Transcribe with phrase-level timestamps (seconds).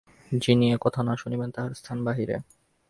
[0.31, 2.35] যিনি এ-কথা না শুনিবেন, তাঁহার স্থান বাহিরে।